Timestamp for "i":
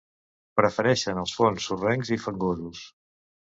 2.19-2.21